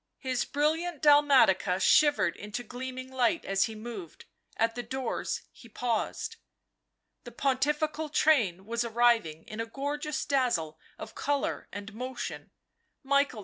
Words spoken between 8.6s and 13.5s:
was arriving in a gorgeous dazzle of colour and motion. Michael II.